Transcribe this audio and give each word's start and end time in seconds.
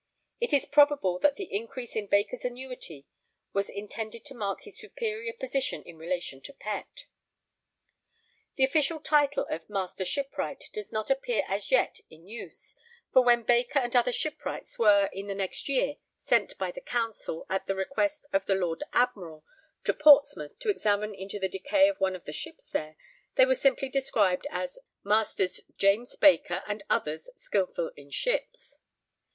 It 0.39 0.51
is 0.51 0.65
probable 0.65 1.19
that 1.19 1.35
the 1.35 1.53
increase 1.55 1.95
in 1.95 2.07
Baker's 2.07 2.43
annuity 2.43 3.05
was 3.53 3.69
intended 3.69 4.25
to 4.25 4.33
mark 4.33 4.61
his 4.63 4.79
superior 4.79 5.31
position 5.31 5.83
in 5.83 5.99
relation 5.99 6.41
to 6.41 6.53
Pett. 6.53 7.05
The 8.55 8.63
official 8.63 8.99
title 8.99 9.45
of 9.45 9.69
'master 9.69 10.03
shipwright' 10.03 10.71
does 10.73 10.91
not 10.91 11.11
appear 11.11 11.43
as 11.47 11.69
yet 11.69 11.99
in 12.09 12.27
use, 12.27 12.75
for 13.13 13.21
when 13.23 13.43
Baker 13.43 13.77
and 13.77 13.95
other 13.95 14.11
shipwrights 14.11 14.79
were, 14.79 15.07
in 15.13 15.27
the 15.27 15.35
next 15.35 15.69
year, 15.69 15.97
sent 16.17 16.57
by 16.57 16.71
the 16.71 16.81
Council, 16.81 17.45
at 17.47 17.67
the 17.67 17.75
request 17.75 18.25
of 18.33 18.47
the 18.47 18.55
Lord 18.55 18.83
Admiral, 18.93 19.45
to 19.83 19.93
Portsmouth 19.93 20.57
to 20.61 20.69
examine 20.71 21.13
into 21.13 21.37
the 21.37 21.47
decay 21.47 21.87
of 21.89 21.99
one 21.99 22.15
of 22.15 22.25
the 22.25 22.33
ships 22.33 22.65
there, 22.71 22.95
they 23.35 23.45
were 23.45 23.53
simply 23.53 23.87
described 23.87 24.47
as 24.49 24.79
'Masters 25.03 25.61
James 25.77 26.15
Baker 26.15 26.63
and 26.65 26.81
others 26.89 27.29
skilful 27.37 27.91
in 27.95 28.09
ships.' 28.09 28.79